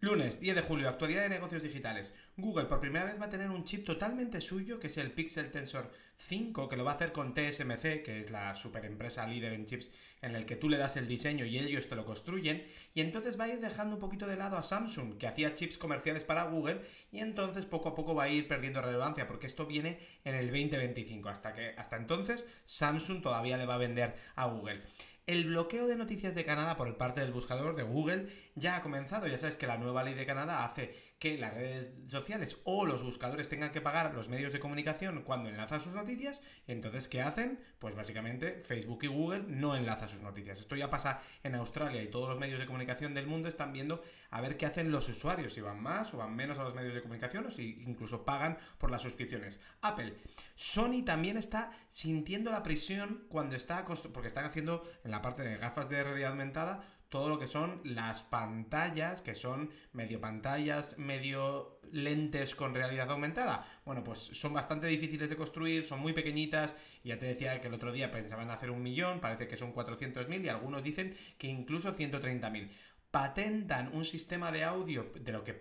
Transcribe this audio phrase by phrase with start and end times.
[0.00, 2.14] Lunes 10 de julio, actualidad de negocios digitales.
[2.36, 5.50] Google por primera vez va a tener un chip totalmente suyo, que es el Pixel
[5.50, 9.54] Tensor 5, que lo va a hacer con TSMC, que es la super empresa líder
[9.54, 9.92] en chips,
[10.22, 12.64] en el que tú le das el diseño y ellos te lo construyen.
[12.94, 15.78] Y entonces va a ir dejando un poquito de lado a Samsung, que hacía chips
[15.78, 16.80] comerciales para Google,
[17.10, 20.46] y entonces poco a poco va a ir perdiendo relevancia, porque esto viene en el
[20.46, 21.28] 2025.
[21.28, 24.80] Hasta que hasta entonces Samsung todavía le va a vender a Google.
[25.28, 29.26] El bloqueo de noticias de Canadá por parte del buscador de Google ya ha comenzado.
[29.26, 33.02] Ya sabes que la nueva ley de Canadá hace que las redes sociales o los
[33.02, 36.44] buscadores tengan que pagar los medios de comunicación cuando enlazan sus noticias.
[36.68, 37.58] Entonces, ¿qué hacen?
[37.80, 40.60] Pues básicamente Facebook y Google no enlazan sus noticias.
[40.60, 44.02] Esto ya pasa en Australia y todos los medios de comunicación del mundo están viendo
[44.30, 46.94] a ver qué hacen los usuarios, si van más o van menos a los medios
[46.94, 49.60] de comunicación o si incluso pagan por las suscripciones.
[49.80, 50.14] Apple,
[50.54, 55.56] Sony también está sintiendo la presión cuando está, porque están haciendo en la parte de
[55.56, 61.80] gafas de realidad aumentada todo lo que son las pantallas, que son medio pantallas, medio
[61.90, 63.66] lentes con realidad aumentada.
[63.84, 67.74] Bueno, pues son bastante difíciles de construir, son muy pequeñitas, ya te decía que el
[67.74, 71.96] otro día pensaban hacer un millón, parece que son 400.000 y algunos dicen que incluso
[71.96, 72.70] 130.000
[73.10, 75.58] patentan un sistema de audio de lo que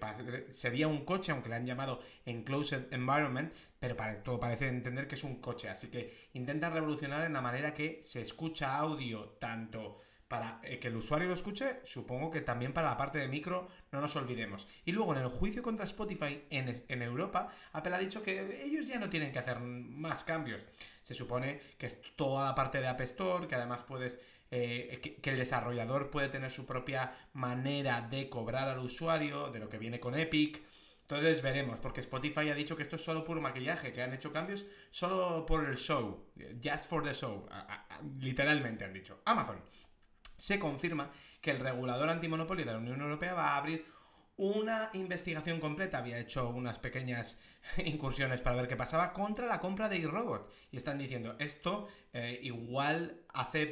[0.49, 5.23] sería un coche, aunque le han llamado Enclosed Environment, pero todo parece entender que es
[5.23, 5.69] un coche.
[5.69, 10.89] Así que intentan revolucionar en la manera que se escucha audio tanto para eh, que
[10.89, 14.67] el usuario lo escuche, supongo que también para la parte de micro no nos olvidemos.
[14.85, 18.99] Y luego en el juicio contra Spotify en, Europa, Apple ha dicho que ellos ya
[18.99, 20.61] no tienen que hacer más cambios.
[21.03, 24.19] Se supone que es toda la parte de App Store, que además puedes...
[24.49, 29.67] Eh, que, el desarrollador puede tener su propia manera de cobrar al usuario, de lo
[29.67, 30.61] que viene con Epic.
[31.01, 34.33] Entonces veremos, porque Spotify ha dicho que esto es solo puro maquillaje, que han hecho
[34.33, 36.25] cambios solo por el show,
[36.61, 37.47] just for the show,
[38.19, 39.21] literalmente han dicho.
[39.23, 39.61] Amazon
[40.37, 43.85] se confirma que el regulador antimonopolio de la Unión Europea va a abrir
[44.37, 47.41] una investigación completa, había hecho unas pequeñas
[47.85, 50.51] incursiones para ver qué pasaba, contra la compra de iRobot.
[50.71, 53.65] Y están diciendo, esto eh, igual hace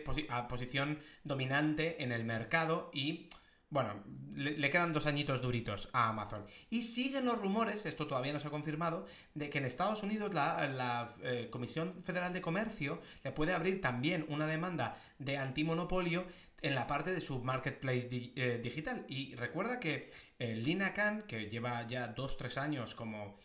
[0.50, 3.30] posición dominante en el mercado y
[3.70, 4.04] bueno,
[4.36, 6.46] le, quedan dos añitos duritos a Amazon.
[6.70, 10.34] Y siguen los rumores, esto todavía no se ha confirmado, de que en Estados Unidos
[10.34, 16.26] la, eh, Comisión Federal de Comercio le puede abrir también una demanda de antimonopolio
[16.66, 19.06] en la parte de su marketplace eh, digital.
[19.08, 20.10] Y recuerda que
[20.40, 23.38] eh, Lina Khan, que lleva ya 2-3 años como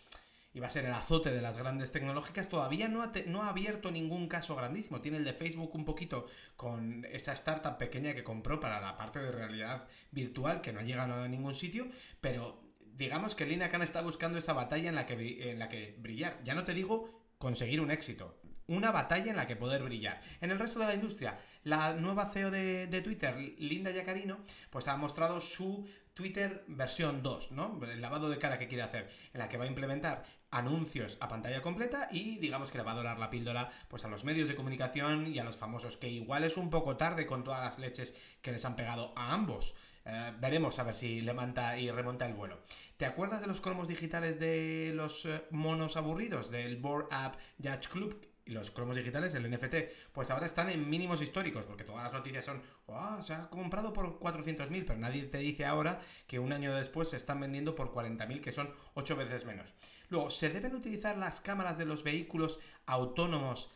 [0.55, 3.91] iba a ser el azote de las grandes tecnológicas, todavía no ha, no ha, abierto
[3.91, 5.03] ningún caso grandísimo.
[5.03, 6.27] Tiene el de Facebook un poquito
[6.57, 10.85] con esa startup pequeña que compró para la parte de realidad virtual, que no ha
[10.85, 11.89] llegado a ningún sitio,
[12.23, 12.63] pero
[12.97, 16.43] digamos que Lina Khan está buscando esa batalla en la que, en la que brillar.
[16.43, 18.40] Ya no te digo conseguir un éxito.
[18.71, 20.21] Una batalla en la que poder brillar.
[20.41, 24.39] En el resto de la industria, la nueva CEO de, Twitter, Linda Yacarino,
[24.71, 27.81] pues ha mostrado su Twitter versión 2, ¿no?
[27.83, 30.23] El lavado de cara que quiere hacer, en la que va a implementar
[30.53, 34.09] anuncios a pantalla completa y digamos que le va a dorar la píldora pues a
[34.09, 37.43] los medios de comunicación y a los famosos, que igual es un poco tarde con
[37.43, 39.75] todas las leches que les han pegado a ambos.
[40.05, 42.61] Eh, veremos a ver si levanta y remonta el vuelo.
[42.97, 47.89] ¿Te acuerdas de los cromos digitales de los eh, monos aburridos del Board App Judge
[47.89, 48.30] Club?
[48.51, 49.75] Los cromos digitales, el NFT,
[50.13, 53.93] pues ahora están en mínimos históricos, porque todas las noticias son, oh, se ha comprado
[53.93, 57.93] por 400.000, pero nadie te dice ahora que un año después se están vendiendo por
[57.93, 59.73] 40.000, que son 8 veces menos.
[60.09, 63.71] Luego, ¿se deben utilizar las cámaras de los vehículos autónomos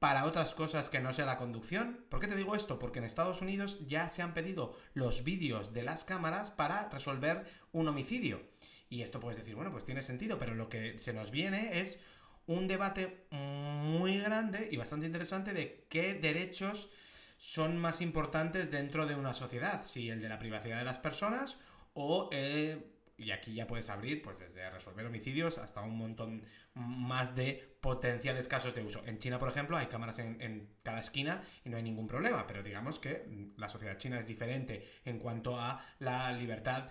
[0.00, 2.06] para otras cosas que no sea la conducción.
[2.08, 2.78] ¿Por qué te digo esto?
[2.78, 7.44] Porque en Estados Unidos ya se han pedido los vídeos de las cámaras para resolver
[7.72, 8.40] un homicidio.
[8.88, 12.02] Y esto puedes decir, bueno, pues tiene sentido, pero lo que se nos viene es
[12.50, 16.90] un debate muy grande y bastante interesante de qué derechos
[17.38, 21.60] son más importantes dentro de una sociedad, si el de la privacidad de las personas
[21.94, 26.42] o eh, y aquí ya puedes abrir, pues desde resolver homicidios hasta un montón
[26.74, 29.02] más de potenciales casos de uso.
[29.06, 32.46] En China, por ejemplo, hay cámaras en, en, cada esquina y no hay ningún problema,
[32.46, 33.26] pero digamos que
[33.58, 36.90] la sociedad china es diferente en cuanto a la libertad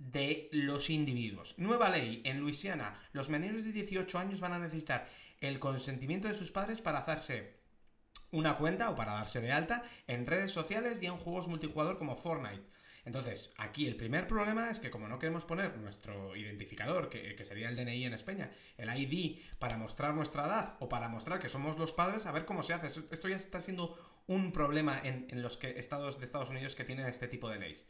[0.00, 1.54] de los individuos.
[1.58, 2.22] Nueva ley.
[2.24, 5.08] En Luisiana, los menores de 18 años van a necesitar
[5.40, 7.60] el consentimiento de sus padres para hacerse
[8.32, 12.16] una cuenta o para darse de alta en redes sociales y en juegos multijugador como
[12.16, 12.64] Fortnite.
[13.04, 17.68] Entonces, aquí el primer problema es que como no queremos poner nuestro identificador, que, sería
[17.68, 21.78] el DNI en España, el ID para mostrar nuestra edad o para mostrar que somos
[21.78, 22.86] los padres, a ver cómo se hace.
[22.86, 27.26] Esto ya está siendo un problema en, los estados de Estados Unidos que tienen este
[27.26, 27.86] tipo de leyes.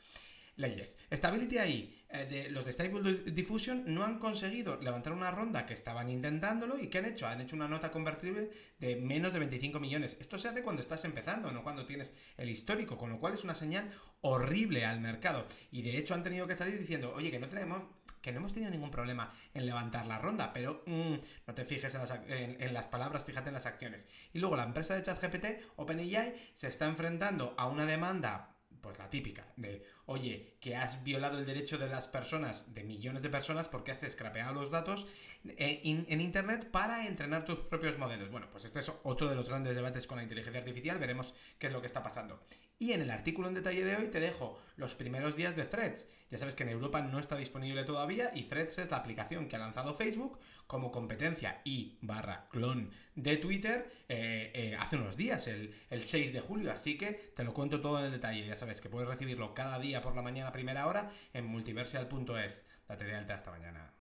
[0.56, 0.98] Leyes.
[1.12, 5.74] Stability AI, eh, de, los de Stable Diffusion no han conseguido levantar una ronda que
[5.74, 7.26] estaban intentándolo y ¿qué han hecho?
[7.26, 10.20] Han hecho una nota convertible de menos de 25 millones.
[10.20, 13.44] Esto se hace cuando estás empezando, no cuando tienes el histórico, con lo cual es
[13.44, 15.46] una señal horrible al mercado.
[15.70, 17.82] Y de hecho han tenido que salir diciendo, oye, que no tenemos
[18.20, 21.14] que no hemos tenido ningún problema en levantar la ronda, pero mm,
[21.46, 24.06] no te fijes en las, en las, palabras, fíjate en las acciones.
[24.32, 25.46] Y luego la empresa de ChatGPT,
[25.76, 31.38] OpenAI, se está enfrentando a una demanda pues la típica, de, oye, que has violado
[31.38, 35.06] el derecho de las personas, de millones de personas, porque has scrapeado los datos
[35.44, 38.30] eh, en, Internet para entrenar tus propios modelos.
[38.30, 41.68] Bueno, pues este es otro de los grandes debates con la inteligencia artificial, veremos qué
[41.68, 42.40] es lo que está pasando.
[42.78, 46.06] Y en el artículo en detalle de hoy te dejo los primeros días de Threads.
[46.30, 49.56] Ya sabes que en Europa no está disponible todavía y Threads es la aplicación que
[49.56, 50.38] ha lanzado Facebook
[50.70, 56.32] como competencia y barra clon de Twitter eh, eh, hace unos días, el, el 6
[56.32, 56.70] de julio.
[56.70, 58.46] Así que te lo cuento todo en el detalle.
[58.46, 62.70] Ya sabes que puedes recibirlo cada día por la mañana primera hora en multiversial.es.
[62.86, 63.92] Date de alta hasta mañana.